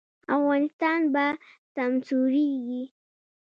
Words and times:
افغانستان 0.37 0.99
به 1.13 1.25
سمسوریږي 1.73 2.83